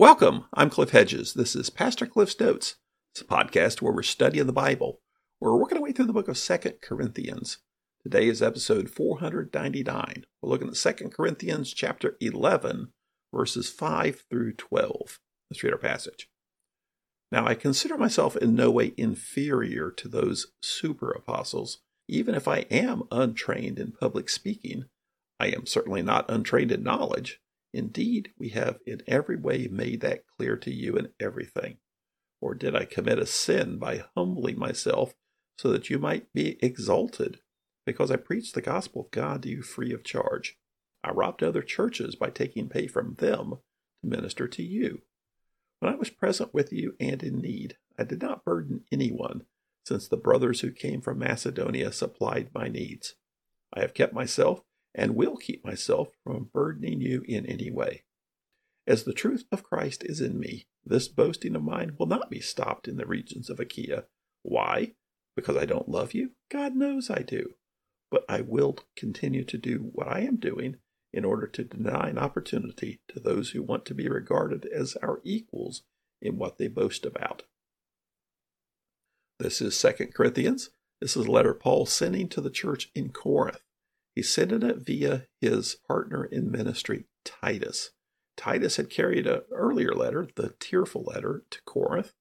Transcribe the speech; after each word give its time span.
Welcome. 0.00 0.44
I'm 0.54 0.70
Cliff 0.70 0.90
Hedges. 0.90 1.34
This 1.34 1.56
is 1.56 1.70
Pastor 1.70 2.06
Cliff's 2.06 2.38
Notes. 2.38 2.76
It's 3.12 3.20
a 3.20 3.24
podcast 3.24 3.82
where 3.82 3.92
we're 3.92 4.04
studying 4.04 4.46
the 4.46 4.52
Bible. 4.52 5.00
We're 5.40 5.56
working 5.56 5.76
our 5.76 5.82
way 5.82 5.90
through 5.90 6.06
the 6.06 6.12
book 6.12 6.28
of 6.28 6.38
Second 6.38 6.74
Corinthians. 6.80 7.58
Today 8.04 8.28
is 8.28 8.40
episode 8.40 8.90
499. 8.90 10.24
We're 10.40 10.48
looking 10.48 10.68
at 10.68 10.76
Second 10.76 11.12
Corinthians 11.12 11.74
chapter 11.74 12.16
11, 12.20 12.92
verses 13.34 13.70
5 13.70 14.22
through 14.30 14.52
12. 14.52 15.18
Let's 15.50 15.64
read 15.64 15.72
our 15.72 15.80
passage. 15.80 16.28
Now, 17.32 17.48
I 17.48 17.54
consider 17.56 17.98
myself 17.98 18.36
in 18.36 18.54
no 18.54 18.70
way 18.70 18.92
inferior 18.96 19.90
to 19.90 20.06
those 20.06 20.52
super 20.62 21.10
apostles, 21.10 21.80
even 22.06 22.36
if 22.36 22.46
I 22.46 22.66
am 22.70 23.02
untrained 23.10 23.80
in 23.80 23.90
public 23.90 24.28
speaking. 24.28 24.84
I 25.40 25.48
am 25.48 25.66
certainly 25.66 26.02
not 26.02 26.30
untrained 26.30 26.70
in 26.70 26.84
knowledge. 26.84 27.40
Indeed, 27.72 28.30
we 28.38 28.50
have 28.50 28.78
in 28.86 29.02
every 29.06 29.36
way 29.36 29.68
made 29.68 30.00
that 30.00 30.26
clear 30.26 30.56
to 30.56 30.72
you 30.72 30.96
in 30.96 31.10
everything. 31.20 31.78
Or 32.40 32.54
did 32.54 32.74
I 32.74 32.84
commit 32.84 33.18
a 33.18 33.26
sin 33.26 33.78
by 33.78 34.04
humbling 34.14 34.58
myself 34.58 35.14
so 35.58 35.70
that 35.72 35.90
you 35.90 35.98
might 35.98 36.32
be 36.32 36.58
exalted? 36.62 37.40
Because 37.84 38.10
I 38.10 38.16
preached 38.16 38.54
the 38.54 38.62
gospel 38.62 39.02
of 39.02 39.10
God 39.10 39.42
to 39.42 39.48
you 39.48 39.62
free 39.62 39.92
of 39.92 40.04
charge. 40.04 40.56
I 41.02 41.10
robbed 41.10 41.42
other 41.42 41.62
churches 41.62 42.16
by 42.16 42.30
taking 42.30 42.68
pay 42.68 42.86
from 42.86 43.14
them 43.14 43.58
to 44.00 44.06
minister 44.06 44.48
to 44.48 44.62
you. 44.62 45.02
When 45.80 45.92
I 45.92 45.96
was 45.96 46.10
present 46.10 46.52
with 46.54 46.72
you 46.72 46.94
and 46.98 47.22
in 47.22 47.38
need, 47.38 47.76
I 47.98 48.04
did 48.04 48.22
not 48.22 48.44
burden 48.44 48.84
anyone, 48.90 49.44
since 49.84 50.08
the 50.08 50.16
brothers 50.16 50.60
who 50.60 50.70
came 50.70 51.00
from 51.00 51.18
Macedonia 51.18 51.92
supplied 51.92 52.50
my 52.54 52.68
needs. 52.68 53.14
I 53.72 53.80
have 53.80 53.94
kept 53.94 54.12
myself 54.12 54.62
and 54.98 55.14
will 55.14 55.36
keep 55.36 55.64
myself 55.64 56.08
from 56.24 56.50
burdening 56.52 57.00
you 57.00 57.22
in 57.28 57.46
any 57.46 57.70
way. 57.70 58.02
As 58.84 59.04
the 59.04 59.12
truth 59.14 59.44
of 59.52 59.62
Christ 59.62 60.02
is 60.04 60.20
in 60.20 60.40
me, 60.40 60.66
this 60.84 61.06
boasting 61.06 61.54
of 61.54 61.62
mine 61.62 61.92
will 61.98 62.06
not 62.06 62.28
be 62.28 62.40
stopped 62.40 62.88
in 62.88 62.96
the 62.96 63.06
regions 63.06 63.48
of 63.48 63.60
Achaia. 63.60 64.04
Why? 64.42 64.94
Because 65.36 65.56
I 65.56 65.66
don't 65.66 65.88
love 65.88 66.14
you? 66.14 66.32
God 66.50 66.74
knows 66.74 67.10
I 67.10 67.22
do. 67.22 67.54
But 68.10 68.24
I 68.28 68.40
will 68.40 68.76
continue 68.96 69.44
to 69.44 69.56
do 69.56 69.90
what 69.92 70.08
I 70.08 70.20
am 70.20 70.36
doing 70.36 70.76
in 71.12 71.24
order 71.24 71.46
to 71.46 71.64
deny 71.64 72.08
an 72.08 72.18
opportunity 72.18 73.00
to 73.08 73.20
those 73.20 73.50
who 73.50 73.62
want 73.62 73.84
to 73.86 73.94
be 73.94 74.08
regarded 74.08 74.66
as 74.66 74.96
our 74.96 75.20
equals 75.22 75.82
in 76.20 76.38
what 76.38 76.58
they 76.58 76.66
boast 76.66 77.06
about. 77.06 77.44
This 79.38 79.60
is 79.60 79.78
Second 79.78 80.12
Corinthians. 80.12 80.70
This 81.00 81.16
is 81.16 81.26
a 81.26 81.30
letter 81.30 81.54
Paul 81.54 81.86
sending 81.86 82.28
to 82.30 82.40
the 82.40 82.50
church 82.50 82.90
in 82.96 83.10
Corinth. 83.10 83.60
He 84.14 84.22
sent 84.22 84.52
it 84.52 84.76
via 84.78 85.26
his 85.40 85.76
partner 85.86 86.24
in 86.24 86.50
ministry, 86.50 87.04
Titus. 87.24 87.90
Titus 88.36 88.76
had 88.76 88.90
carried 88.90 89.26
an 89.26 89.42
earlier 89.52 89.92
letter, 89.92 90.28
the 90.34 90.54
tearful 90.60 91.04
letter, 91.04 91.44
to 91.50 91.62
Corinth, 91.62 92.12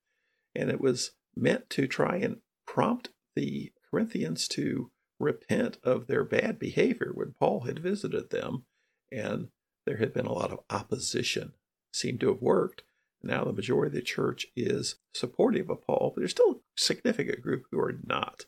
and 0.56 0.70
it 0.70 0.82
was 0.82 1.12
meant 1.36 1.70
to 1.72 1.88
try 1.88 2.18
and 2.18 2.42
prompt 2.66 3.10
the 3.36 3.72
Corinthians 3.90 4.48
to 4.50 4.92
repent 5.20 5.78
of 5.84 6.08
their 6.08 6.24
bad 6.24 6.60
behavior 6.60 7.12
when 7.14 7.34
Paul 7.40 7.62
had 7.62 7.80
visited 7.80 8.30
them 8.30 8.66
and 9.12 9.50
there 9.86 9.98
had 9.98 10.14
been 10.14 10.26
a 10.26 10.34
lot 10.34 10.52
of 10.52 10.60
opposition. 10.70 11.54
Seemed 11.94 12.20
to 12.22 12.28
have 12.28 12.42
worked. 12.42 12.84
Now 13.24 13.46
the 13.46 13.54
majority 13.54 13.90
of 13.90 13.94
the 13.94 14.02
church 14.02 14.48
is 14.56 14.98
supportive 15.14 15.70
of 15.70 15.86
Paul, 15.86 16.12
but 16.14 16.22
there's 16.22 16.32
still 16.32 16.52
a 16.52 16.60
significant 16.76 17.42
group 17.42 17.64
who 17.72 17.80
are 17.80 17.98
not. 18.06 18.46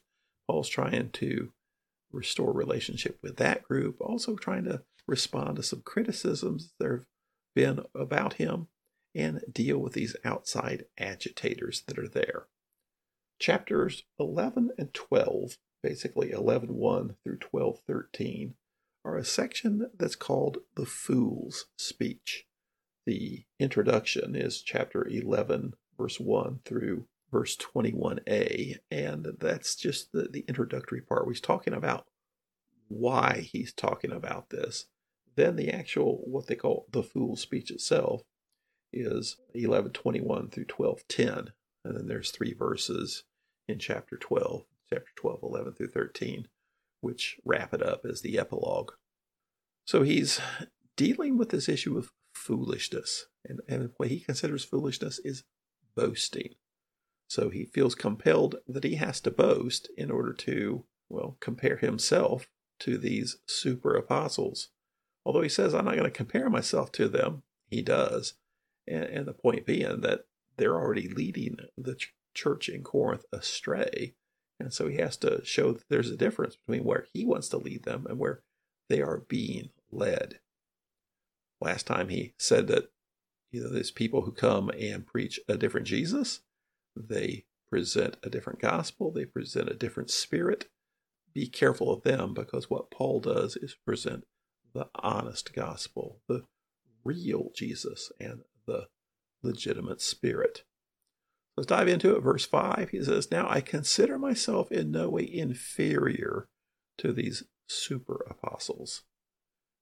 Paul's 0.47 0.69
trying 0.69 1.09
to 1.11 1.51
restore 2.11 2.51
relationship 2.53 3.17
with 3.21 3.37
that 3.37 3.63
group, 3.63 3.97
also 3.99 4.35
trying 4.35 4.65
to 4.65 4.83
respond 5.07 5.55
to 5.55 5.63
some 5.63 5.81
criticisms 5.81 6.73
there 6.79 6.97
have 6.97 7.05
been 7.55 7.83
about 7.95 8.33
him 8.33 8.67
and 9.15 9.41
deal 9.51 9.79
with 9.79 9.93
these 9.93 10.15
outside 10.23 10.85
agitators 10.97 11.83
that 11.87 11.97
are 11.97 12.07
there. 12.07 12.47
Chapters 13.39 14.03
11 14.19 14.71
and 14.77 14.93
12, 14.93 15.57
basically 15.81 16.29
11.1 16.29 17.15
through 17.23 17.37
12.13, 17.37 18.53
are 19.05 19.17
a 19.17 19.25
section 19.25 19.89
that's 19.97 20.15
called 20.15 20.59
the 20.75 20.85
Fool's 20.85 21.65
Speech. 21.77 22.45
The 23.05 23.45
introduction 23.59 24.35
is 24.35 24.61
chapter 24.61 25.07
11, 25.07 25.73
verse 25.97 26.19
1 26.19 26.59
through 26.65 27.07
verse 27.31 27.55
21a, 27.57 28.77
and 28.91 29.27
that's 29.39 29.75
just 29.75 30.11
the, 30.11 30.27
the 30.31 30.45
introductory 30.47 31.01
part. 31.01 31.27
He's 31.27 31.41
talking 31.41 31.73
about 31.73 32.05
why 32.87 33.47
he's 33.51 33.73
talking 33.73 34.11
about 34.11 34.49
this. 34.49 34.85
Then 35.35 35.55
the 35.55 35.69
actual, 35.69 36.21
what 36.25 36.47
they 36.47 36.55
call 36.55 36.87
the 36.91 37.03
Fool's 37.03 37.41
Speech 37.41 37.71
itself, 37.71 38.23
is 38.91 39.37
1121 39.53 40.49
through 40.49 40.65
1210. 40.65 41.53
And 41.85 41.97
then 41.97 42.07
there's 42.07 42.31
three 42.31 42.53
verses 42.53 43.23
in 43.67 43.79
chapter 43.79 44.17
12, 44.17 44.63
chapter 44.91 45.11
12, 45.15 45.39
11 45.43 45.73
through 45.73 45.87
13, 45.87 46.47
which 47.01 47.37
wrap 47.45 47.73
it 47.73 47.81
up 47.81 48.01
as 48.05 48.21
the 48.21 48.37
epilogue. 48.37 48.91
So 49.85 50.01
he's 50.01 50.41
dealing 50.97 51.37
with 51.37 51.49
this 51.49 51.69
issue 51.69 51.97
of 51.97 52.11
foolishness. 52.33 53.27
And, 53.45 53.61
and 53.67 53.91
what 53.97 54.09
he 54.09 54.19
considers 54.19 54.65
foolishness 54.65 55.19
is 55.23 55.43
boasting. 55.95 56.55
So 57.29 57.49
he 57.49 57.65
feels 57.65 57.93
compelled 57.93 58.55
that 58.67 58.83
he 58.83 58.95
has 58.95 59.21
to 59.21 59.31
boast 59.31 59.87
in 59.95 60.09
order 60.09 60.33
to, 60.33 60.85
well, 61.09 61.37
compare 61.39 61.77
himself 61.77 62.47
to 62.79 62.97
these 62.97 63.37
super 63.45 63.95
apostles. 63.95 64.69
Although 65.23 65.43
he 65.43 65.49
says, 65.49 65.75
I'm 65.75 65.85
not 65.85 65.95
going 65.95 66.05
to 66.05 66.11
compare 66.11 66.49
myself 66.49 66.91
to 66.93 67.07
them, 67.07 67.43
he 67.69 67.83
does. 67.83 68.33
And, 68.87 69.03
and 69.03 69.27
the 69.27 69.33
point 69.33 69.67
being 69.67 70.01
that 70.01 70.21
they're 70.57 70.75
already 70.75 71.07
leading 71.07 71.57
the 71.77 71.95
ch- 71.95 72.15
church 72.33 72.67
in 72.67 72.83
Corinth 72.83 73.25
astray. 73.31 74.15
And 74.59 74.73
so 74.73 74.87
he 74.87 74.97
has 74.97 75.15
to 75.17 75.45
show 75.45 75.73
that 75.73 75.87
there's 75.87 76.09
a 76.09 76.17
difference 76.17 76.55
between 76.55 76.83
where 76.83 77.05
he 77.13 77.25
wants 77.25 77.47
to 77.49 77.57
lead 77.57 77.83
them 77.83 78.07
and 78.09 78.17
where 78.17 78.41
they 78.89 79.01
are 79.01 79.23
being 79.27 79.69
led. 79.91 80.39
Last 81.61 81.85
time 81.85 82.09
he 82.09 82.33
said 82.37 82.67
that 82.67 82.89
you 83.51 83.61
know 83.61 83.69
there's 83.69 83.91
people 83.91 84.21
who 84.21 84.31
come 84.31 84.69
and 84.69 85.05
preach 85.05 85.39
a 85.47 85.57
different 85.57 85.87
Jesus, 85.87 86.41
they 86.99 87.45
present 87.69 88.17
a 88.23 88.29
different 88.29 88.59
gospel, 88.59 89.11
they 89.11 89.25
present 89.25 89.69
a 89.69 89.75
different 89.75 90.09
spirit. 90.09 90.67
Be 91.33 91.47
careful 91.47 91.93
of 91.93 92.03
them 92.03 92.33
because 92.33 92.69
what 92.69 92.91
Paul 92.91 93.19
does 93.19 93.55
is 93.55 93.75
present 93.85 94.25
the 94.73 94.87
honest 94.95 95.53
gospel, 95.53 96.21
the 96.27 96.43
real 97.03 97.51
Jesus, 97.55 98.11
and 98.19 98.41
the 98.65 98.87
legitimate 99.43 100.01
spirit. 100.01 100.63
Let's 101.55 101.67
dive 101.67 101.87
into 101.87 102.15
it. 102.15 102.21
Verse 102.21 102.45
5, 102.45 102.89
he 102.91 103.03
says, 103.03 103.31
Now 103.31 103.47
I 103.49 103.61
consider 103.61 104.17
myself 104.17 104.71
in 104.71 104.91
no 104.91 105.09
way 105.09 105.29
inferior 105.31 106.47
to 106.97 107.13
these 107.13 107.43
super 107.67 108.25
apostles. 108.29 109.03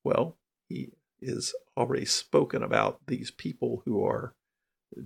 Well, 0.03 0.37
he 0.67 0.91
is 1.21 1.53
already 1.75 2.05
spoken 2.05 2.63
about 2.63 3.01
these 3.07 3.31
people 3.31 3.83
who 3.85 4.03
are 4.03 4.33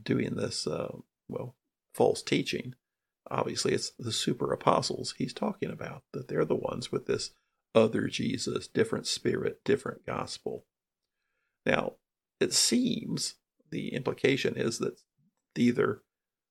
doing 0.03 0.35
this, 0.35 0.67
uh, 0.67 0.95
well, 1.27 1.55
false 1.93 2.21
teaching. 2.21 2.75
Obviously, 3.29 3.73
it's 3.73 3.91
the 3.97 4.11
super 4.11 4.51
apostles 4.51 5.15
he's 5.17 5.33
talking 5.33 5.71
about, 5.71 6.03
that 6.13 6.27
they're 6.27 6.45
the 6.45 6.55
ones 6.55 6.91
with 6.91 7.05
this 7.05 7.31
other 7.73 8.07
Jesus, 8.07 8.67
different 8.67 9.07
spirit, 9.07 9.61
different 9.63 10.05
gospel. 10.05 10.65
Now, 11.65 11.93
it 12.39 12.53
seems 12.53 13.35
the 13.69 13.93
implication 13.93 14.55
is 14.55 14.79
that 14.79 14.99
either 15.55 16.01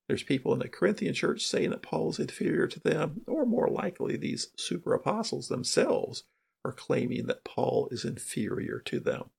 there's 0.08 0.22
people 0.22 0.52
in 0.52 0.58
the 0.58 0.68
Corinthian 0.68 1.14
church 1.14 1.46
saying 1.46 1.70
that 1.70 1.82
Paul 1.82 2.10
is 2.10 2.18
inferior 2.18 2.66
to 2.66 2.80
them, 2.80 3.20
or 3.26 3.44
more 3.46 3.68
likely, 3.68 4.16
these 4.16 4.48
super 4.56 4.94
apostles 4.94 5.48
themselves 5.48 6.24
are 6.65 6.72
claiming 6.72 7.26
that 7.26 7.44
Paul 7.44 7.88
is 7.91 8.04
inferior 8.04 8.80
to 8.86 9.00
them. 9.00 9.30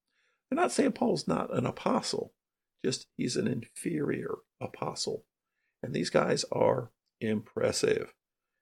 They're 0.50 0.62
not 0.62 0.72
saying 0.72 0.94
Paul's 0.94 1.28
not 1.28 1.54
an 1.56 1.66
apostle, 1.66 2.34
just 2.86 3.08
he's 3.18 3.36
an 3.36 3.48
inferior 3.48 4.36
apostle. 4.62 5.26
And 5.84 5.94
these 5.94 6.10
guys 6.10 6.46
are 6.52 6.92
impressive. 7.20 8.14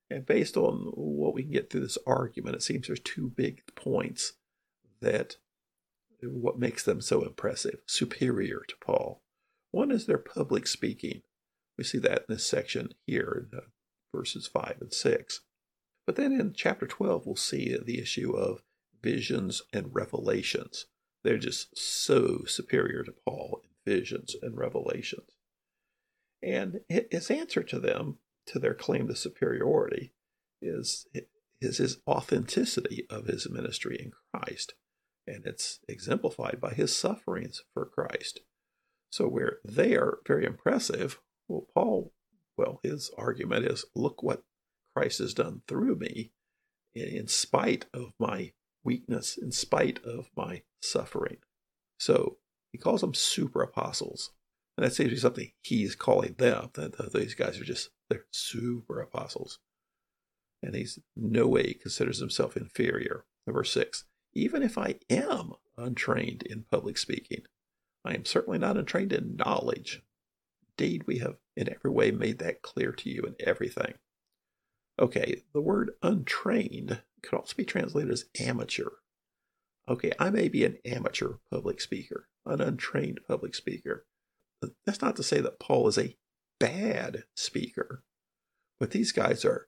And 0.09 0.25
based 0.25 0.57
on 0.57 0.91
what 0.95 1.33
we 1.33 1.43
can 1.43 1.51
get 1.51 1.69
through 1.69 1.81
this 1.81 1.97
argument, 2.07 2.55
it 2.55 2.63
seems 2.63 2.87
there's 2.87 2.99
two 2.99 3.29
big 3.29 3.61
points 3.75 4.33
that 5.01 5.37
what 6.21 6.59
makes 6.59 6.83
them 6.83 6.99
so 7.01 7.23
impressive, 7.23 7.79
superior 7.85 8.61
to 8.67 8.75
Paul. 8.83 9.21
One 9.71 9.91
is 9.91 10.05
their 10.05 10.17
public 10.17 10.67
speaking. 10.67 11.21
We 11.77 11.83
see 11.83 11.99
that 11.99 12.25
in 12.27 12.35
this 12.35 12.45
section 12.45 12.89
here 13.05 13.47
in 13.51 13.57
uh, 13.57 13.61
verses 14.13 14.47
5 14.47 14.77
and 14.81 14.93
6. 14.93 15.41
But 16.05 16.15
then 16.15 16.33
in 16.33 16.53
chapter 16.53 16.87
12, 16.87 17.25
we'll 17.25 17.35
see 17.35 17.77
the 17.77 18.01
issue 18.01 18.35
of 18.35 18.63
visions 19.01 19.61
and 19.71 19.93
revelations. 19.93 20.87
They're 21.23 21.37
just 21.37 21.77
so 21.77 22.43
superior 22.45 23.03
to 23.03 23.13
Paul 23.25 23.61
in 23.63 23.93
visions 23.93 24.35
and 24.41 24.57
revelations. 24.57 25.29
And 26.41 26.81
his 26.87 27.29
answer 27.29 27.63
to 27.63 27.79
them, 27.79 28.17
to 28.47 28.59
their 28.59 28.73
claim 28.73 29.07
to 29.07 29.15
superiority, 29.15 30.13
is, 30.61 31.07
is 31.61 31.77
his 31.77 31.99
authenticity 32.07 33.05
of 33.09 33.25
his 33.25 33.49
ministry 33.49 33.97
in 33.99 34.11
Christ. 34.33 34.73
And 35.27 35.45
it's 35.45 35.79
exemplified 35.87 36.59
by 36.61 36.73
his 36.73 36.95
sufferings 36.95 37.63
for 37.73 37.85
Christ. 37.85 38.41
So 39.11 39.27
where 39.27 39.57
they 39.65 39.95
are 39.95 40.19
very 40.25 40.45
impressive, 40.45 41.19
well, 41.47 41.67
Paul, 41.73 42.13
well, 42.57 42.79
his 42.83 43.11
argument 43.17 43.65
is 43.65 43.85
look 43.95 44.23
what 44.23 44.43
Christ 44.95 45.19
has 45.19 45.33
done 45.33 45.61
through 45.67 45.95
me 45.95 46.31
in 46.93 47.27
spite 47.27 47.85
of 47.93 48.13
my 48.19 48.53
weakness, 48.83 49.37
in 49.37 49.51
spite 49.51 50.03
of 50.03 50.29
my 50.35 50.63
suffering. 50.81 51.37
So 51.99 52.37
he 52.71 52.77
calls 52.77 53.01
them 53.01 53.13
super 53.13 53.61
apostles. 53.61 54.31
And 54.79 54.85
that 54.85 54.93
seems 54.93 55.09
to 55.09 55.15
be 55.15 55.19
something 55.19 55.51
he's 55.61 55.93
calling 55.93 56.35
them. 56.37 56.69
That 56.75 57.11
these 57.13 57.33
guys 57.33 57.59
are 57.59 57.65
just, 57.65 57.89
they're 58.09 58.23
super 58.31 59.01
apostles. 59.01 59.59
And 60.63 60.73
he's 60.73 60.99
no 61.17 61.49
way 61.49 61.73
considers 61.73 62.19
himself 62.19 62.55
inferior. 62.55 63.25
Verse 63.45 63.73
6 63.73 64.05
Even 64.33 64.63
if 64.63 64.77
I 64.77 64.95
am 65.09 65.51
untrained 65.77 66.43
in 66.43 66.63
public 66.71 66.97
speaking, 66.97 67.41
I 68.05 68.13
am 68.13 68.23
certainly 68.23 68.57
not 68.57 68.77
untrained 68.77 69.11
in 69.11 69.35
knowledge. 69.35 70.01
Indeed, 70.77 71.03
we 71.05 71.17
have 71.17 71.35
in 71.57 71.69
every 71.69 71.91
way 71.91 72.11
made 72.11 72.39
that 72.39 72.61
clear 72.61 72.93
to 72.93 73.09
you 73.09 73.23
in 73.23 73.35
everything. 73.45 73.95
Okay, 74.97 75.43
the 75.53 75.59
word 75.59 75.91
untrained 76.01 77.01
could 77.21 77.35
also 77.35 77.53
be 77.57 77.65
translated 77.65 78.13
as 78.13 78.29
amateur. 78.39 78.91
Okay, 79.89 80.13
I 80.17 80.29
may 80.29 80.47
be 80.47 80.63
an 80.63 80.77
amateur 80.85 81.33
public 81.51 81.81
speaker, 81.81 82.29
an 82.45 82.61
untrained 82.61 83.19
public 83.27 83.55
speaker. 83.55 84.05
That's 84.85 85.01
not 85.01 85.15
to 85.17 85.23
say 85.23 85.41
that 85.41 85.59
Paul 85.59 85.87
is 85.87 85.97
a 85.97 86.15
bad 86.59 87.23
speaker, 87.35 88.03
but 88.79 88.91
these 88.91 89.11
guys 89.11 89.45
are 89.45 89.67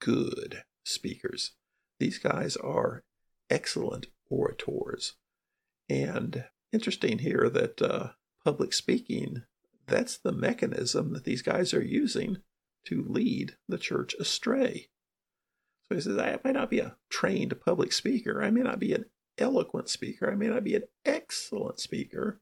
good 0.00 0.62
speakers. 0.84 1.52
These 2.00 2.18
guys 2.18 2.56
are 2.56 3.04
excellent 3.50 4.06
orators. 4.28 5.14
And 5.88 6.44
interesting 6.72 7.18
here 7.18 7.48
that 7.50 7.80
uh, 7.80 8.08
public 8.44 8.72
speaking, 8.72 9.42
that's 9.86 10.18
the 10.18 10.32
mechanism 10.32 11.12
that 11.12 11.24
these 11.24 11.42
guys 11.42 11.72
are 11.72 11.82
using 11.82 12.38
to 12.86 13.04
lead 13.08 13.56
the 13.68 13.78
church 13.78 14.14
astray. 14.18 14.88
So 15.88 15.94
he 15.94 16.00
says, 16.00 16.18
I 16.18 16.38
might 16.44 16.54
not 16.54 16.70
be 16.70 16.80
a 16.80 16.96
trained 17.10 17.54
public 17.64 17.92
speaker. 17.92 18.42
I 18.42 18.50
may 18.50 18.62
not 18.62 18.78
be 18.78 18.92
an 18.92 19.04
eloquent 19.38 19.88
speaker. 19.88 20.30
I 20.30 20.34
may 20.34 20.48
not 20.48 20.64
be 20.64 20.74
an 20.74 20.84
excellent 21.04 21.80
speaker, 21.80 22.40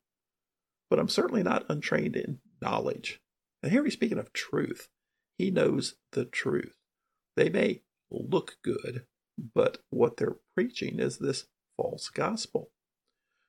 but 0.93 0.99
I'm 0.99 1.09
certainly 1.09 1.43
not 1.43 1.65
untrained 1.71 2.17
in 2.17 2.41
knowledge. 2.61 3.19
And 3.62 3.73
here 3.73 3.83
he's 3.83 3.94
speaking 3.94 4.19
of 4.19 4.35
truth. 4.35 4.91
He 5.39 5.50
knows 5.50 5.94
the 6.11 6.27
truth. 6.27 6.77
They 7.35 7.49
may 7.49 7.81
look 8.11 8.59
good, 8.62 9.06
but 9.55 9.79
what 9.89 10.19
they're 10.19 10.37
preaching 10.55 11.00
is 11.00 11.17
this 11.17 11.47
false 11.79 12.11
gospel. 12.11 12.73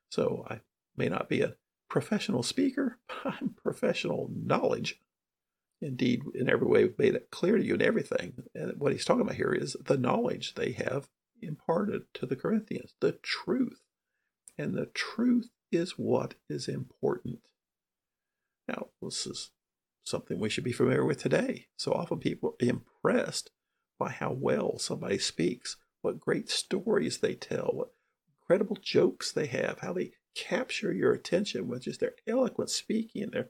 So 0.09 0.45
I 0.49 0.61
may 0.95 1.09
not 1.09 1.27
be 1.27 1.41
a 1.41 1.55
professional 1.89 2.43
speaker, 2.43 2.99
but 3.09 3.33
I'm 3.41 3.55
professional 3.61 4.31
knowledge 4.33 5.01
indeed 5.81 6.21
in 6.33 6.49
every 6.49 6.65
way 6.65 6.85
we've 6.85 6.97
made 6.97 7.15
it 7.15 7.27
clear 7.29 7.57
to 7.57 7.65
you 7.65 7.73
and 7.73 7.83
everything. 7.83 8.35
And 8.55 8.79
what 8.79 8.93
he's 8.93 9.03
talking 9.03 9.23
about 9.23 9.35
here 9.35 9.51
is 9.51 9.75
the 9.83 9.97
knowledge 9.97 10.53
they 10.53 10.71
have 10.71 11.09
imparted 11.41 12.03
to 12.13 12.25
the 12.25 12.37
Corinthians, 12.37 12.93
the 13.01 13.11
truth. 13.21 13.81
And 14.57 14.75
the 14.75 14.85
truth 14.85 15.49
is 15.73 15.91
what 15.91 16.35
is 16.49 16.67
important. 16.67 17.39
Now, 18.67 18.87
this 19.01 19.25
is 19.25 19.51
something 20.03 20.39
we 20.39 20.49
should 20.49 20.63
be 20.63 20.71
familiar 20.71 21.05
with 21.05 21.21
today. 21.21 21.67
So 21.77 21.91
often 21.91 22.19
people 22.19 22.55
are 22.61 22.65
impressed 22.65 23.51
by 23.99 24.09
how 24.09 24.31
well 24.31 24.77
somebody 24.77 25.17
speaks, 25.17 25.77
what 26.01 26.19
great 26.19 26.49
stories 26.49 27.19
they 27.19 27.35
tell, 27.35 27.71
what 27.73 27.93
incredible 28.41 28.77
jokes 28.81 29.31
they 29.31 29.47
have, 29.47 29.79
how 29.79 29.93
they 29.93 30.11
capture 30.35 30.91
your 30.91 31.13
attention 31.13 31.67
with 31.67 31.83
just 31.83 31.99
their 31.99 32.15
eloquent 32.27 32.69
speaking. 32.69 33.29
Their, 33.31 33.49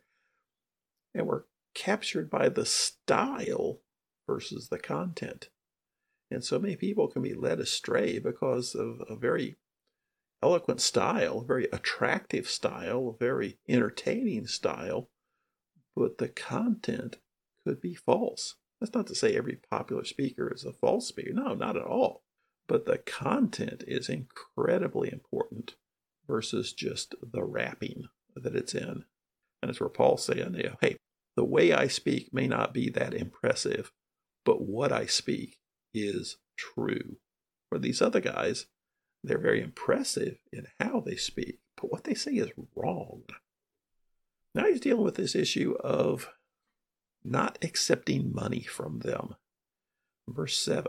and 1.14 1.28
we're 1.28 1.44
captured 1.74 2.30
by 2.30 2.50
the 2.50 2.66
style 2.66 3.80
versus 4.28 4.70
the 4.70 4.80
content. 4.80 5.50
And 6.30 6.44
so 6.44 6.60
many 6.60 6.76
people 6.76 7.08
can 7.08 7.22
be 7.22 7.34
led 7.34 7.60
astray 7.60 8.20
because 8.20 8.76
of 8.76 9.02
a 9.08 9.16
very 9.16 9.58
eloquent 10.44 10.82
style, 10.82 11.42
very 11.42 11.70
attractive 11.72 12.50
style, 12.50 13.16
very 13.18 13.58
entertaining 13.70 14.46
style, 14.46 15.10
but 15.96 16.18
the 16.18 16.28
content 16.28 17.18
could 17.66 17.80
be 17.80 17.96
false. 17.96 18.56
That's 18.82 18.94
not 18.94 19.08
to 19.08 19.16
say 19.16 19.38
every 19.38 19.60
popular 19.72 20.04
speaker 20.04 20.52
is 20.54 20.66
a 20.66 20.74
false 20.74 21.08
speaker. 21.08 21.32
No, 21.32 21.54
not 21.54 21.78
at 21.78 21.86
all. 21.86 22.24
But 22.68 22.86
the 22.86 22.98
content 22.98 23.86
is 23.88 24.10
incredibly 24.10 25.12
important 25.14 25.76
versus 26.28 26.74
just 26.74 27.16
the 27.22 27.44
wrapping 27.44 28.04
that 28.36 28.56
it's 28.56 28.76
in. 28.76 29.06
And 29.62 29.70
it's 29.70 29.80
where 29.80 29.88
Paul's 29.88 30.26
saying, 30.26 30.56
you 30.56 30.64
know, 30.64 30.76
hey, 30.82 30.98
the 31.38 31.46
way 31.46 31.72
I 31.72 31.88
speak 31.88 32.34
may 32.34 32.48
not 32.48 32.74
be 32.74 32.90
that 32.90 33.14
impressive, 33.14 33.94
but 34.44 34.62
what 34.62 34.92
I 34.92 35.06
speak 35.06 35.58
is 35.94 36.38
true. 36.58 37.18
For 37.70 37.80
these 37.80 38.02
other 38.02 38.20
guys, 38.20 38.66
they're 39.24 39.38
very 39.38 39.62
impressive 39.62 40.38
in 40.52 40.68
how 40.80 41.00
they 41.00 41.16
speak, 41.16 41.60
but 41.78 41.92
what 41.92 42.04
they 42.04 42.14
say 42.14 42.34
is 42.34 42.52
wrong. 42.76 43.24
Now 44.54 44.66
he's 44.66 44.82
dealing 44.82 45.04
with 45.04 45.16
this 45.16 45.36
issue 45.36 45.76
of 45.80 46.30
not 47.24 47.58
accepting 47.62 48.34
money 48.34 48.62
from 48.62 49.00
them. 49.00 49.36
Verse 50.28 50.58
7 50.58 50.86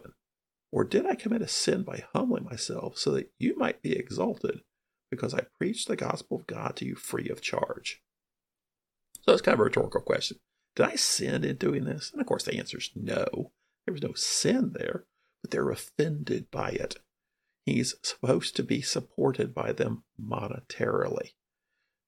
Or 0.72 0.84
did 0.84 1.06
I 1.06 1.14
commit 1.14 1.42
a 1.42 1.48
sin 1.48 1.82
by 1.82 2.04
humbling 2.12 2.44
myself 2.44 2.98
so 2.98 3.12
that 3.12 3.30
you 3.38 3.56
might 3.56 3.82
be 3.82 3.92
exalted, 3.92 4.62
because 5.10 5.32
I 5.32 5.46
preached 5.58 5.88
the 5.88 5.96
gospel 5.96 6.38
of 6.38 6.46
God 6.46 6.76
to 6.76 6.84
you 6.84 6.96
free 6.96 7.28
of 7.28 7.40
charge? 7.40 8.02
So 9.22 9.32
it's 9.32 9.42
kind 9.42 9.54
of 9.54 9.60
a 9.60 9.64
rhetorical 9.64 10.00
question. 10.00 10.38
Did 10.76 10.86
I 10.86 10.96
sin 10.96 11.44
in 11.44 11.56
doing 11.56 11.84
this? 11.84 12.10
And 12.12 12.20
of 12.20 12.26
course, 12.26 12.44
the 12.44 12.58
answer 12.58 12.78
is 12.78 12.90
no. 12.94 13.52
There 13.86 13.92
was 13.92 14.02
no 14.02 14.12
sin 14.14 14.72
there, 14.74 15.04
but 15.40 15.50
they're 15.50 15.70
offended 15.70 16.50
by 16.50 16.70
it. 16.70 16.96
He's 17.64 17.94
supposed 18.02 18.56
to 18.56 18.62
be 18.62 18.82
supported 18.82 19.54
by 19.54 19.72
them 19.72 20.04
monetarily. 20.20 21.30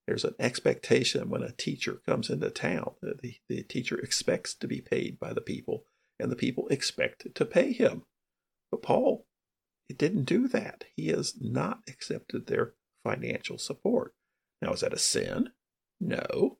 There's 0.06 0.24
an 0.24 0.34
expectation 0.38 1.30
when 1.30 1.42
a 1.42 1.52
teacher 1.52 2.00
comes 2.06 2.30
into 2.30 2.50
town. 2.50 2.92
The, 3.02 3.36
the 3.48 3.62
teacher 3.62 3.98
expects 3.98 4.54
to 4.54 4.68
be 4.68 4.80
paid 4.80 5.18
by 5.18 5.32
the 5.32 5.40
people, 5.40 5.84
and 6.20 6.30
the 6.30 6.36
people 6.36 6.68
expect 6.68 7.34
to 7.34 7.44
pay 7.44 7.72
him. 7.72 8.04
But 8.70 8.82
Paul, 8.82 9.26
it 9.88 9.98
didn't 9.98 10.24
do 10.24 10.46
that. 10.48 10.84
He 10.94 11.08
has 11.08 11.34
not 11.40 11.80
accepted 11.88 12.46
their 12.46 12.74
financial 13.02 13.58
support. 13.58 14.14
Now, 14.60 14.72
is 14.72 14.80
that 14.80 14.92
a 14.92 14.98
sin? 14.98 15.50
No. 16.00 16.58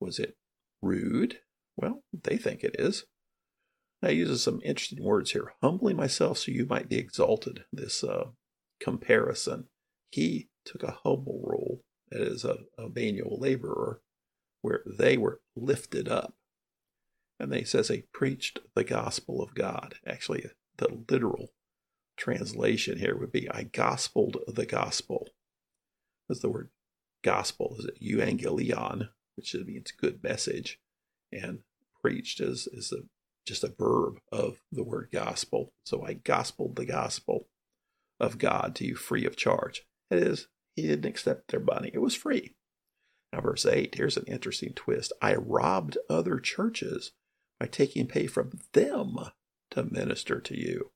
Was 0.00 0.18
it 0.18 0.36
rude? 0.82 1.40
Well, 1.76 2.02
they 2.12 2.36
think 2.36 2.64
it 2.64 2.76
is. 2.78 3.04
Now, 4.02 4.10
he 4.10 4.16
uses 4.16 4.42
some 4.42 4.60
interesting 4.62 5.02
words 5.02 5.32
here. 5.32 5.54
Humbling 5.62 5.96
myself 5.96 6.38
so 6.38 6.52
you 6.52 6.66
might 6.66 6.88
be 6.88 6.98
exalted. 6.98 7.64
This 7.72 8.04
uh, 8.04 8.26
comparison. 8.80 9.68
He 10.10 10.48
took 10.64 10.82
a 10.82 10.98
humble 11.02 11.40
role 11.44 11.82
that 12.10 12.20
is, 12.20 12.44
a, 12.44 12.58
a 12.78 12.88
manual 12.88 13.38
laborer, 13.38 14.00
where 14.62 14.82
they 14.86 15.16
were 15.16 15.40
lifted 15.54 16.08
up. 16.08 16.34
And 17.38 17.52
they 17.52 17.64
says 17.64 17.88
they 17.88 18.04
preached 18.12 18.60
the 18.74 18.84
gospel 18.84 19.42
of 19.42 19.54
God. 19.54 19.96
Actually, 20.06 20.46
the 20.78 20.88
literal 21.10 21.52
translation 22.16 22.98
here 22.98 23.16
would 23.16 23.32
be 23.32 23.50
I 23.50 23.64
gospeled 23.64 24.36
the 24.46 24.66
gospel. 24.66 25.28
That's 26.28 26.40
the 26.40 26.48
word 26.48 26.70
gospel. 27.22 27.76
Is 27.78 27.84
it 27.86 28.02
euangelion, 28.02 29.10
which 29.36 29.54
means 29.54 29.92
good 29.92 30.22
message, 30.22 30.80
and 31.30 31.60
preached 32.00 32.40
is 32.40 32.66
is 32.72 32.92
a, 32.92 33.02
just 33.46 33.64
a 33.64 33.74
verb 33.78 34.18
of 34.32 34.60
the 34.72 34.82
word 34.82 35.08
gospel. 35.12 35.72
So 35.84 36.04
I 36.04 36.14
gospeled 36.14 36.76
the 36.76 36.84
gospel 36.84 37.48
of 38.18 38.38
God 38.38 38.74
to 38.76 38.84
you 38.84 38.96
free 38.96 39.24
of 39.24 39.36
charge. 39.36 39.84
That 40.10 40.22
is, 40.22 40.48
he 40.74 40.82
didn't 40.82 41.06
accept 41.06 41.48
their 41.50 41.60
money; 41.60 41.90
it 41.92 42.00
was 42.00 42.14
free. 42.14 42.54
Now, 43.32 43.40
verse 43.40 43.66
eight. 43.66 43.94
Here's 43.94 44.16
an 44.16 44.26
interesting 44.26 44.72
twist. 44.74 45.12
I 45.20 45.34
robbed 45.34 45.98
other 46.08 46.38
churches 46.38 47.12
by 47.58 47.66
taking 47.66 48.06
pay 48.06 48.26
from 48.26 48.58
them 48.72 49.16
to 49.70 49.84
minister 49.84 50.40
to 50.40 50.56
you. 50.56 50.90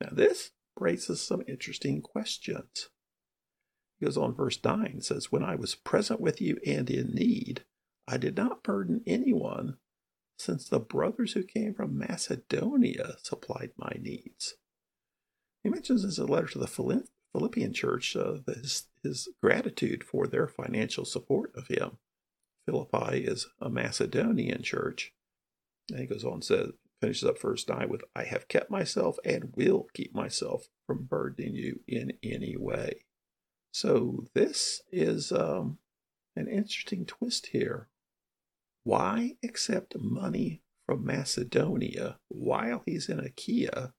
Now, 0.00 0.10
this 0.12 0.50
raises 0.78 1.20
some 1.20 1.42
interesting 1.46 2.02
questions. 2.02 2.90
He 3.98 4.04
goes 4.04 4.16
on, 4.16 4.34
verse 4.34 4.58
9 4.62 5.00
says, 5.00 5.32
When 5.32 5.42
I 5.42 5.54
was 5.54 5.74
present 5.74 6.20
with 6.20 6.40
you 6.40 6.58
and 6.66 6.90
in 6.90 7.14
need, 7.14 7.64
I 8.06 8.18
did 8.18 8.36
not 8.36 8.62
burden 8.62 9.02
anyone, 9.06 9.78
since 10.38 10.68
the 10.68 10.80
brothers 10.80 11.32
who 11.32 11.42
came 11.42 11.74
from 11.74 11.98
Macedonia 11.98 13.16
supplied 13.22 13.70
my 13.76 13.96
needs. 14.00 14.54
He 15.62 15.70
mentions 15.70 16.02
in 16.02 16.08
his 16.08 16.18
letter 16.18 16.46
to 16.48 16.58
the 16.58 17.02
Philippian 17.32 17.72
church 17.72 18.14
uh, 18.16 18.36
his, 18.46 18.86
his 19.02 19.28
gratitude 19.42 20.04
for 20.04 20.26
their 20.26 20.46
financial 20.46 21.04
support 21.04 21.52
of 21.56 21.68
him. 21.68 21.98
Philippi 22.66 23.24
is 23.24 23.48
a 23.60 23.70
Macedonian 23.70 24.62
church. 24.62 25.12
And 25.90 26.00
he 26.00 26.06
goes 26.06 26.24
on 26.24 26.34
and 26.34 26.44
says, 26.44 26.70
finishes 27.00 27.28
up 27.28 27.40
verse 27.40 27.66
9 27.68 27.88
with, 27.88 28.02
I 28.14 28.24
have 28.24 28.48
kept 28.48 28.70
myself 28.70 29.18
and 29.24 29.52
will 29.56 29.88
keep 29.94 30.14
myself 30.14 30.68
from 30.86 31.04
burdening 31.04 31.54
you 31.54 31.80
in 31.86 32.12
any 32.22 32.56
way. 32.56 33.04
So 33.72 34.24
this 34.34 34.82
is 34.90 35.32
um, 35.32 35.78
an 36.34 36.48
interesting 36.48 37.04
twist 37.04 37.48
here. 37.48 37.88
Why 38.86 39.32
accept 39.42 39.98
money 39.98 40.62
from 40.86 41.04
Macedonia 41.04 42.20
while 42.28 42.84
he's 42.86 43.08
in 43.08 43.18
Achaia 43.18 43.92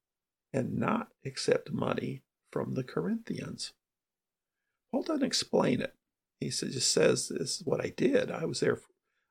and 0.54 0.78
not 0.78 1.10
accept 1.26 1.74
money 1.74 2.24
from 2.54 2.74
the 2.74 2.86
Corinthians? 2.86 3.74
Paul 4.90 5.04
doesn't 5.04 5.26
explain 5.26 5.82
it. 5.82 5.94
He 6.40 6.48
just 6.48 6.90
says, 6.90 7.28
This 7.28 7.60
is 7.60 7.62
what 7.66 7.84
I 7.84 7.90
did. 7.90 8.32
I 8.32 8.46
was 8.46 8.62
there. 8.62 8.80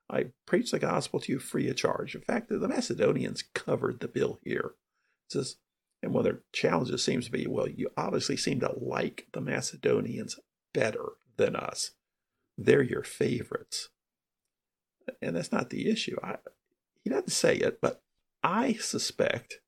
I 0.07 0.25
preached 0.45 0.73
the 0.73 0.77
gospel 0.77 1.19
to 1.21 1.31
you 1.31 1.39
free 1.39 1.67
of 1.71 1.77
charge. 1.77 2.13
In 2.13 2.21
fact, 2.21 2.49
the 2.49 2.67
Macedonians 2.67 3.43
covered 3.55 3.99
the 3.99 4.07
bill 4.07 4.37
here. 4.43 4.75
It 5.27 5.33
says, 5.33 5.55
and 6.03 6.13
one 6.13 6.19
of 6.19 6.31
their 6.31 6.43
challenges 6.53 7.03
seems 7.03 7.25
to 7.25 7.31
be, 7.31 7.47
well, 7.47 7.67
you 7.67 7.89
obviously 7.97 8.37
seem 8.37 8.59
to 8.59 8.75
like 8.77 9.25
the 9.33 9.41
Macedonians 9.41 10.39
better 10.71 11.13
than 11.35 11.55
us. 11.55 11.93
They're 12.59 12.83
your 12.83 13.01
favorites. 13.01 13.89
And 15.21 15.35
that's 15.35 15.51
not 15.51 15.69
the 15.69 15.89
issue. 15.89 16.17
I, 16.23 16.37
he 17.03 17.09
doesn't 17.09 17.29
say 17.29 17.55
it, 17.55 17.79
but 17.81 18.01
I 18.43 18.73
suspect, 18.73 19.59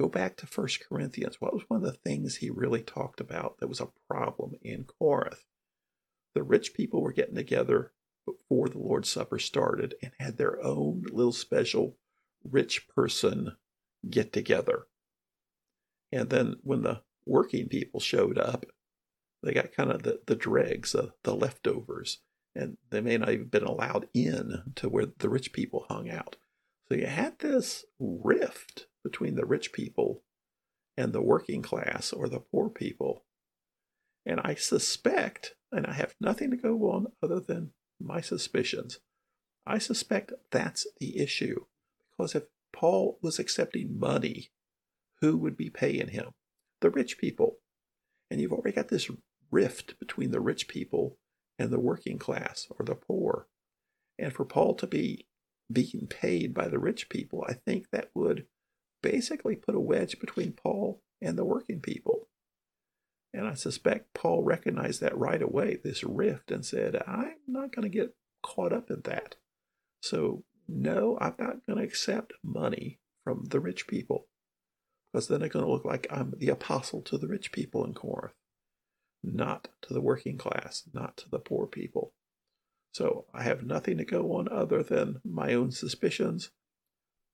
go 0.00 0.08
back 0.08 0.36
to 0.36 0.46
First 0.46 0.86
Corinthians, 0.86 1.40
what 1.40 1.54
was 1.54 1.64
one 1.68 1.84
of 1.84 1.86
the 1.86 1.98
things 1.98 2.36
he 2.36 2.50
really 2.50 2.82
talked 2.82 3.20
about 3.20 3.58
that 3.58 3.68
was 3.68 3.80
a 3.80 3.88
problem 4.08 4.52
in 4.62 4.84
Corinth? 4.84 5.44
The 6.34 6.42
rich 6.42 6.74
people 6.74 7.02
were 7.02 7.12
getting 7.12 7.34
together 7.34 7.92
before 8.24 8.68
the 8.68 8.78
Lord's 8.78 9.10
Supper 9.10 9.38
started 9.38 9.94
and 10.02 10.12
had 10.18 10.36
their 10.36 10.62
own 10.62 11.04
little 11.10 11.32
special 11.32 11.96
rich 12.44 12.88
person 12.88 13.56
get 14.08 14.32
together. 14.32 14.86
And 16.12 16.30
then 16.30 16.56
when 16.62 16.82
the 16.82 17.02
working 17.26 17.68
people 17.68 18.00
showed 18.00 18.38
up, 18.38 18.66
they 19.42 19.52
got 19.52 19.72
kind 19.72 19.90
of 19.90 20.02
the, 20.02 20.20
the 20.26 20.36
dregs, 20.36 20.92
the, 20.92 21.12
the 21.22 21.34
leftovers, 21.34 22.20
and 22.58 22.76
they 22.90 23.00
may 23.00 23.16
not 23.16 23.30
even 23.30 23.46
been 23.46 23.62
allowed 23.62 24.08
in 24.12 24.72
to 24.74 24.88
where 24.88 25.06
the 25.18 25.28
rich 25.28 25.52
people 25.52 25.86
hung 25.88 26.10
out. 26.10 26.36
So 26.88 26.96
you 26.96 27.06
had 27.06 27.38
this 27.38 27.84
rift 28.00 28.86
between 29.04 29.36
the 29.36 29.46
rich 29.46 29.72
people 29.72 30.22
and 30.96 31.12
the 31.12 31.22
working 31.22 31.62
class 31.62 32.12
or 32.12 32.28
the 32.28 32.40
poor 32.40 32.68
people. 32.68 33.24
And 34.26 34.40
I 34.42 34.56
suspect, 34.56 35.54
and 35.70 35.86
I 35.86 35.92
have 35.92 36.16
nothing 36.20 36.50
to 36.50 36.56
go 36.56 36.90
on 36.90 37.12
other 37.22 37.38
than 37.38 37.70
my 38.00 38.20
suspicions, 38.20 38.98
I 39.64 39.78
suspect 39.78 40.32
that's 40.50 40.86
the 40.98 41.18
issue. 41.18 41.64
Because 42.10 42.34
if 42.34 42.44
Paul 42.72 43.18
was 43.22 43.38
accepting 43.38 44.00
money, 44.00 44.50
who 45.20 45.36
would 45.36 45.56
be 45.56 45.70
paying 45.70 46.08
him? 46.08 46.32
The 46.80 46.90
rich 46.90 47.18
people. 47.18 47.58
And 48.30 48.40
you've 48.40 48.52
already 48.52 48.74
got 48.74 48.88
this 48.88 49.08
rift 49.50 49.98
between 50.00 50.32
the 50.32 50.40
rich 50.40 50.66
people 50.66 51.18
and 51.58 51.70
the 51.70 51.80
working 51.80 52.18
class 52.18 52.68
or 52.78 52.84
the 52.84 52.94
poor. 52.94 53.48
And 54.18 54.32
for 54.32 54.44
Paul 54.44 54.74
to 54.76 54.86
be 54.86 55.26
being 55.70 56.06
paid 56.08 56.54
by 56.54 56.68
the 56.68 56.78
rich 56.78 57.08
people, 57.08 57.44
I 57.48 57.54
think 57.54 57.90
that 57.90 58.10
would 58.14 58.46
basically 59.02 59.56
put 59.56 59.74
a 59.74 59.80
wedge 59.80 60.18
between 60.18 60.52
Paul 60.52 61.02
and 61.20 61.36
the 61.36 61.44
working 61.44 61.80
people. 61.80 62.28
And 63.34 63.46
I 63.46 63.54
suspect 63.54 64.14
Paul 64.14 64.42
recognized 64.42 65.00
that 65.00 65.16
right 65.16 65.42
away, 65.42 65.78
this 65.82 66.02
rift, 66.02 66.50
and 66.50 66.64
said, 66.64 67.02
I'm 67.06 67.36
not 67.46 67.74
going 67.74 67.90
to 67.90 67.96
get 67.96 68.14
caught 68.42 68.72
up 68.72 68.90
in 68.90 69.02
that. 69.04 69.36
So, 70.02 70.44
no, 70.66 71.18
I'm 71.20 71.34
not 71.38 71.66
going 71.66 71.78
to 71.78 71.84
accept 71.84 72.32
money 72.42 72.98
from 73.24 73.44
the 73.50 73.60
rich 73.60 73.86
people 73.86 74.26
because 75.12 75.28
then 75.28 75.42
it's 75.42 75.52
going 75.52 75.64
to 75.64 75.70
look 75.70 75.84
like 75.84 76.06
I'm 76.10 76.34
the 76.36 76.48
apostle 76.48 77.02
to 77.02 77.18
the 77.18 77.28
rich 77.28 77.52
people 77.52 77.84
in 77.84 77.94
Corinth 77.94 78.34
not 79.22 79.68
to 79.82 79.94
the 79.94 80.00
working 80.00 80.38
class, 80.38 80.84
not 80.92 81.16
to 81.18 81.28
the 81.28 81.38
poor 81.38 81.66
people. 81.66 82.12
So 82.92 83.26
I 83.34 83.42
have 83.42 83.64
nothing 83.64 83.98
to 83.98 84.04
go 84.04 84.32
on 84.34 84.48
other 84.48 84.82
than 84.82 85.20
my 85.24 85.54
own 85.54 85.70
suspicions. 85.70 86.50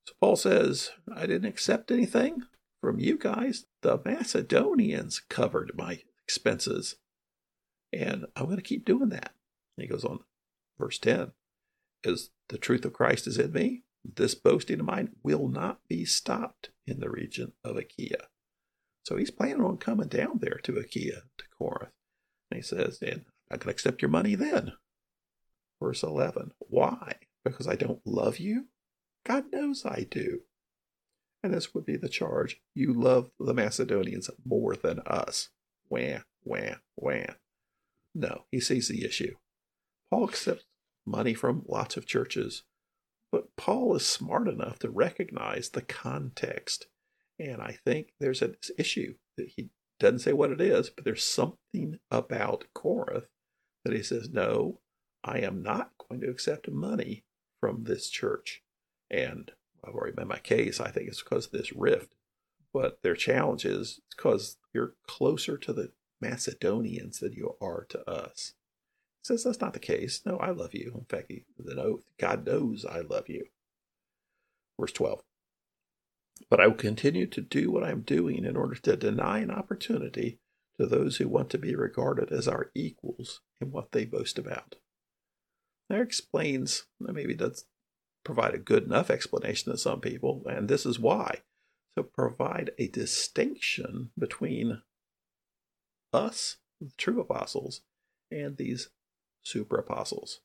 So 0.07 0.15
Paul 0.21 0.37
says, 0.37 0.91
I 1.15 1.27
didn't 1.27 1.49
accept 1.49 1.91
anything 1.91 2.43
from 2.81 2.99
you 2.99 3.17
guys. 3.17 3.67
The 3.83 4.01
Macedonians 4.05 5.21
covered 5.21 5.73
my 5.75 6.03
expenses, 6.25 6.97
and 7.93 8.27
I'm 8.37 8.47
going 8.47 8.57
to 8.57 8.63
keep 8.63 8.85
doing 8.85 9.09
that. 9.11 9.33
he 9.77 9.87
goes 9.87 10.05
on, 10.05 10.21
verse 10.79 10.99
10 10.99 11.33
Is 12.03 12.31
the 12.49 12.59
truth 12.59 12.85
of 12.85 12.93
Christ 12.93 13.27
is 13.27 13.39
in 13.39 13.53
me? 13.53 13.85
This 14.05 14.35
boasting 14.35 14.81
of 14.81 14.87
mine 14.87 15.17
will 15.23 15.49
not 15.49 15.81
be 15.89 16.05
stopped 16.05 16.71
in 16.87 17.01
the 17.01 17.09
region 17.09 17.53
of 17.65 17.79
Achaia. 17.79 18.29
So 19.05 19.17
he's 19.17 19.31
planning 19.31 19.63
on 19.63 19.77
coming 19.77 20.09
down 20.09 20.39
there 20.41 20.61
to 20.65 20.79
Achaia, 20.79 21.23
to 21.39 21.45
Corinth. 21.57 21.93
And 22.51 22.57
he 22.57 22.63
says, 22.63 22.99
and 23.03 23.25
I 23.51 23.59
can 23.59 23.71
accept 23.71 24.01
your 24.03 24.11
money 24.11 24.35
then. 24.35 24.73
Verse 25.81 26.03
11. 26.03 26.53
Why? 26.59 27.17
Because 27.45 27.69
I 27.69 27.77
don't 27.77 28.01
love 28.07 28.39
you? 28.39 28.67
God 29.25 29.45
knows 29.53 29.85
I 29.85 30.07
do. 30.11 30.41
And 31.43 31.53
this 31.53 31.75
would 31.75 31.85
be 31.85 31.99
the 31.99 32.09
charge. 32.09 32.61
You 32.75 32.95
love 32.95 33.31
the 33.39 33.53
Macedonians 33.53 34.31
more 34.47 34.75
than 34.75 35.01
us. 35.01 35.51
Wah, 35.91 36.21
wah, 36.43 36.77
wah. 36.97 37.35
No, 38.15 38.45
he 38.51 38.61
sees 38.61 38.89
the 38.89 39.05
issue. 39.05 39.35
Paul 40.11 40.29
accepts 40.29 40.65
money 41.05 41.35
from 41.35 41.65
lots 41.69 41.99
of 41.99 42.07
churches, 42.07 42.63
but 43.31 43.57
Paul 43.57 43.95
is 43.97 44.07
smart 44.07 44.49
enough 44.49 44.79
to 44.79 44.89
recognize 44.89 45.71
the 45.71 45.83
context 45.83 46.87
and 47.39 47.61
I 47.61 47.77
think 47.85 48.15
there's 48.21 48.43
an 48.43 48.57
issue 48.79 49.15
that 49.37 49.49
he 49.57 49.71
doesn't 49.99 50.21
say 50.21 50.33
what 50.33 50.51
it 50.51 50.61
is, 50.61 50.91
but 50.91 51.05
there's 51.05 51.25
something 51.25 51.99
about 52.11 52.67
Corinth 52.75 53.27
that 53.85 53.95
he 53.95 54.03
says, 54.03 54.31
no, 54.31 54.81
I 55.23 55.39
am 55.39 55.63
not 55.63 55.91
going 56.09 56.21
to 56.21 56.31
accept 56.31 56.71
money 56.71 57.25
from 57.61 57.85
this 57.85 58.09
church. 58.09 58.63
And 59.11 59.51
I've 59.85 59.95
already 59.95 60.15
made 60.17 60.27
my 60.27 60.39
case. 60.39 60.81
I 60.81 60.91
think 60.91 61.09
it's 61.09 61.23
because 61.23 61.47
of 61.47 61.53
this 61.53 61.73
rift. 61.73 62.15
But 62.73 63.03
their 63.03 63.15
challenge 63.15 63.65
is 63.65 64.01
because 64.17 64.57
you're 64.73 64.95
closer 65.07 65.57
to 65.59 65.73
the 65.73 65.93
Macedonians 66.21 67.21
than 67.21 67.33
you 67.33 67.57
are 67.61 67.87
to 67.91 68.11
us. 68.11 68.55
He 69.23 69.29
says 69.29 69.45
that's 69.45 69.61
not 69.61 69.73
the 69.73 69.79
case. 69.79 70.23
No, 70.27 70.39
I 70.39 70.51
love 70.51 70.75
you. 70.75 70.93
In 70.95 71.05
fact, 71.05 71.27
he, 71.29 71.45
the 71.59 71.81
oath, 71.81 72.03
God 72.19 72.47
knows 72.47 72.85
I 72.85 73.01
love 73.01 73.29
you. 73.29 73.47
Verse 74.79 74.93
12. 74.93 75.23
But 76.51 76.61
I 76.61 76.67
will 76.67 76.75
continue 76.75 77.27
to 77.27 77.41
do 77.41 77.71
what 77.71 77.85
I 77.85 77.91
am 77.91 78.03
doing 78.03 78.45
in 78.45 78.57
order 78.57 78.75
to 78.75 78.97
deny 78.97 79.39
an 79.39 79.51
opportunity 79.51 80.39
to 80.79 80.87
those 80.87 81.17
who 81.17 81.29
want 81.29 81.51
to 81.51 81.59
be 81.59 81.75
regarded 81.75 82.33
as 82.33 82.49
our 82.49 82.71
equals 82.75 83.41
in 83.61 83.71
what 83.71 83.93
they 83.93 84.05
boast 84.05 84.39
about. 84.39 84.77
That 85.89 86.01
explains, 86.01 86.85
maybe 86.99 87.35
does 87.35 87.67
provide 88.25 88.55
a 88.55 88.59
good 88.59 88.85
enough 88.85 89.11
explanation 89.11 89.71
to 89.71 89.79
some 89.79 90.01
people, 90.01 90.43
and 90.49 90.69
this 90.69 90.87
is 90.87 90.99
why. 90.99 91.43
To 91.97 92.03
provide 92.03 92.73
a 92.77 92.89
distinction 92.89 94.11
between 94.19 94.83
us, 96.13 96.57
the 96.81 96.91
true 96.99 97.21
apostles, 97.21 97.83
and 98.33 98.57
these 98.57 98.89
super 99.45 99.77
apostles. 99.77 100.41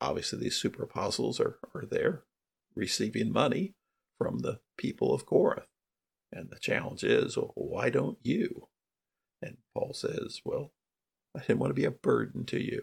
Obviously, 0.00 0.38
these 0.38 0.56
super 0.56 0.84
apostles 0.84 1.38
are, 1.38 1.58
are 1.74 1.84
there 1.84 2.22
receiving 2.74 3.30
money 3.30 3.74
from 4.20 4.40
the 4.40 4.60
people 4.76 5.14
of 5.14 5.24
Corinth. 5.24 5.66
And 6.30 6.50
the 6.50 6.58
challenge 6.60 7.02
is, 7.02 7.38
well, 7.38 7.52
why 7.54 7.88
don't 7.88 8.18
you? 8.22 8.68
And 9.40 9.56
Paul 9.74 9.94
says, 9.94 10.42
well, 10.44 10.72
I 11.34 11.40
didn't 11.40 11.58
want 11.58 11.70
to 11.70 11.74
be 11.80 11.86
a 11.86 11.90
burden 11.90 12.44
to 12.46 12.62
you. 12.62 12.82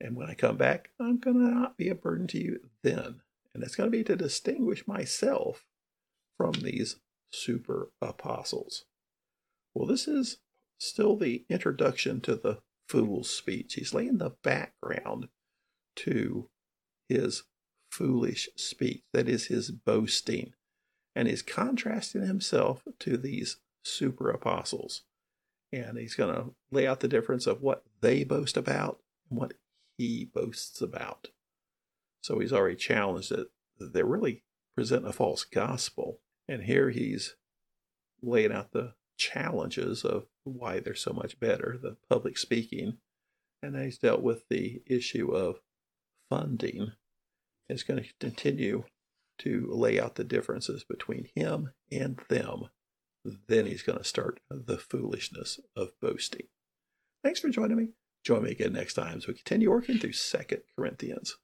And 0.00 0.16
when 0.16 0.28
I 0.28 0.34
come 0.34 0.56
back, 0.56 0.90
I'm 0.98 1.18
going 1.18 1.38
to 1.38 1.54
not 1.54 1.76
be 1.76 1.88
a 1.88 1.94
burden 1.94 2.26
to 2.28 2.42
you 2.42 2.70
then. 2.82 3.20
And 3.54 3.62
it's 3.62 3.76
going 3.76 3.86
to 3.90 3.96
be 3.96 4.02
to 4.04 4.16
distinguish 4.16 4.88
myself 4.88 5.64
from 6.36 6.52
these 6.52 6.96
super 7.32 7.90
apostles. 8.02 8.86
Well, 9.74 9.86
this 9.86 10.08
is 10.08 10.38
still 10.78 11.16
the 11.16 11.44
introduction 11.48 12.20
to 12.22 12.34
the 12.34 12.58
fool's 12.88 13.30
speech. 13.30 13.74
He's 13.74 13.94
laying 13.94 14.18
the 14.18 14.32
background 14.42 15.28
to 15.96 16.48
his 17.08 17.44
foolish 17.90 18.48
speech, 18.56 19.02
that 19.12 19.28
is 19.28 19.46
his 19.46 19.70
boasting, 19.70 20.54
and 21.14 21.28
he's 21.28 21.42
contrasting 21.42 22.26
himself 22.26 22.82
to 23.00 23.16
these 23.16 23.56
super 23.84 24.30
apostles. 24.30 25.02
And 25.72 25.98
he's 25.98 26.14
going 26.14 26.34
to 26.34 26.54
lay 26.70 26.86
out 26.86 27.00
the 27.00 27.08
difference 27.08 27.46
of 27.46 27.62
what 27.62 27.84
they 28.00 28.24
boast 28.24 28.56
about 28.56 29.00
and 29.28 29.38
what 29.38 29.54
he 29.98 30.24
boasts 30.24 30.80
about. 30.80 31.28
So 32.22 32.38
he's 32.38 32.52
already 32.52 32.76
challenged 32.76 33.30
that 33.30 33.48
they're 33.78 34.04
really 34.04 34.42
presenting 34.74 35.08
a 35.08 35.12
false 35.12 35.44
gospel. 35.44 36.20
And 36.48 36.64
here 36.64 36.90
he's 36.90 37.36
laying 38.22 38.52
out 38.52 38.72
the 38.72 38.94
challenges 39.16 40.04
of 40.04 40.26
why 40.44 40.80
they're 40.80 40.94
so 40.94 41.12
much 41.12 41.38
better, 41.38 41.78
the 41.80 41.96
public 42.08 42.36
speaking. 42.36 42.98
And 43.62 43.76
he's 43.76 43.98
dealt 43.98 44.22
with 44.22 44.48
the 44.48 44.82
issue 44.86 45.30
of 45.30 45.60
funding 46.28 46.92
is 47.70 47.82
going 47.82 48.02
to 48.02 48.08
continue 48.20 48.84
to 49.40 49.66
lay 49.70 49.98
out 49.98 50.16
the 50.16 50.24
differences 50.24 50.84
between 50.84 51.28
him 51.34 51.72
and 51.90 52.20
them. 52.28 52.68
Then 53.48 53.66
he's 53.66 53.82
going 53.82 53.98
to 53.98 54.04
start 54.04 54.40
the 54.50 54.78
foolishness 54.78 55.60
of 55.76 55.90
boasting. 56.00 56.46
Thanks 57.22 57.40
for 57.40 57.48
joining 57.48 57.76
me. 57.76 57.88
Join 58.24 58.44
me 58.44 58.50
again 58.50 58.72
next 58.72 58.94
time 58.94 59.16
as 59.16 59.26
we 59.26 59.34
continue 59.34 59.70
working 59.70 59.98
through 59.98 60.12
Second 60.12 60.62
Corinthians. 60.76 61.36